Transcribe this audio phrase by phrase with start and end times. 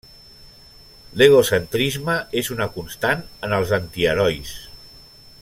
[1.21, 4.57] L'egocentrisme és una constant en els antiherois.